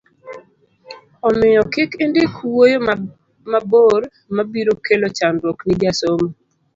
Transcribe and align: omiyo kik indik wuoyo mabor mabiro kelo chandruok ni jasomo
omiyo 1.27 1.61
kik 1.73 1.91
indik 2.03 2.33
wuoyo 2.49 2.77
mabor 3.51 4.01
mabiro 4.35 4.73
kelo 4.85 5.07
chandruok 5.17 5.59
ni 5.65 5.73
jasomo 5.81 6.27